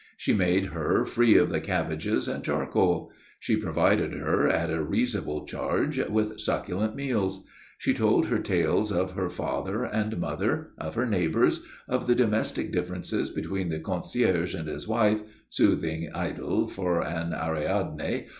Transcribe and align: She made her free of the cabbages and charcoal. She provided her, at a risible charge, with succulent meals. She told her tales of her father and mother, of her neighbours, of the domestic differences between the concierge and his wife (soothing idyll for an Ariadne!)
She 0.17 0.33
made 0.33 0.69
her 0.73 1.05
free 1.05 1.35
of 1.37 1.49
the 1.49 1.59
cabbages 1.61 2.27
and 2.27 2.43
charcoal. 2.43 3.11
She 3.39 3.55
provided 3.55 4.13
her, 4.13 4.47
at 4.47 4.71
a 4.71 4.81
risible 4.81 5.45
charge, 5.45 5.99
with 6.09 6.39
succulent 6.41 6.95
meals. 6.95 7.45
She 7.77 7.93
told 7.93 8.25
her 8.25 8.39
tales 8.39 8.91
of 8.91 9.11
her 9.11 9.29
father 9.29 9.83
and 9.83 10.17
mother, 10.17 10.71
of 10.79 10.95
her 10.95 11.05
neighbours, 11.05 11.61
of 11.87 12.07
the 12.07 12.15
domestic 12.15 12.71
differences 12.71 13.29
between 13.29 13.69
the 13.69 13.77
concierge 13.79 14.55
and 14.55 14.67
his 14.67 14.87
wife 14.87 15.21
(soothing 15.51 16.09
idyll 16.15 16.67
for 16.67 17.03
an 17.03 17.31
Ariadne!) 17.31 18.25